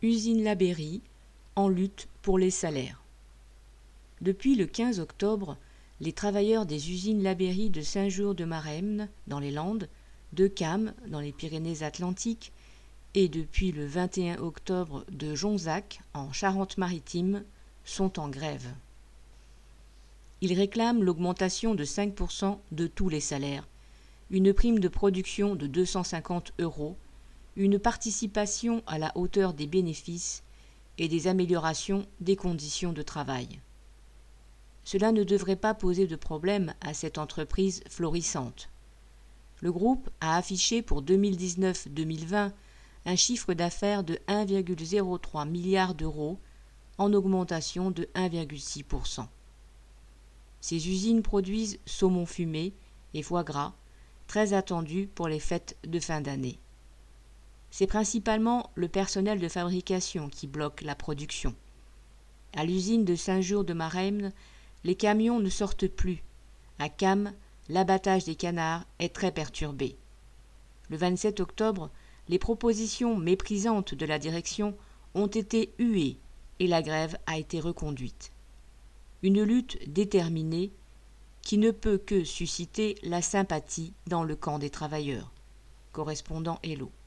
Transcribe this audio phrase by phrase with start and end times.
[0.00, 1.00] Usine Labéry
[1.56, 3.02] en lutte pour les salaires.
[4.20, 5.56] Depuis le 15 octobre,
[6.00, 9.88] les travailleurs des usines Labéry de Saint-Jour-de-Maremne, dans les Landes,
[10.34, 12.52] de Cam, dans les Pyrénées-Atlantiques,
[13.14, 17.42] et depuis le 21 octobre de Jonzac, en Charente-Maritime,
[17.84, 18.68] sont en grève.
[20.42, 23.66] Ils réclament l'augmentation de 5% de tous les salaires,
[24.30, 26.96] une prime de production de 250 euros,
[27.58, 30.44] une participation à la hauteur des bénéfices
[30.96, 33.60] et des améliorations des conditions de travail.
[34.84, 38.70] Cela ne devrait pas poser de problème à cette entreprise florissante.
[39.60, 42.52] Le groupe a affiché pour 2019-2020
[43.06, 46.38] un chiffre d'affaires de 1,03 milliard d'euros
[46.96, 49.26] en augmentation de 1,6%.
[50.60, 52.72] Ces usines produisent saumon fumé
[53.14, 53.74] et foie gras,
[54.28, 56.60] très attendus pour les fêtes de fin d'année.
[57.78, 61.54] C'est principalement le personnel de fabrication qui bloque la production.
[62.56, 64.32] À l'usine de Saint-Jour de Maremne,
[64.82, 66.24] les camions ne sortent plus.
[66.80, 67.32] À Cam,
[67.68, 69.96] l'abattage des canards est très perturbé.
[70.90, 71.88] Le 27 octobre,
[72.28, 74.76] les propositions méprisantes de la direction
[75.14, 76.18] ont été huées
[76.58, 78.32] et la grève a été reconduite.
[79.22, 80.72] Une lutte déterminée
[81.42, 85.30] qui ne peut que susciter la sympathie dans le camp des travailleurs.
[85.92, 86.90] Correspondant Hello.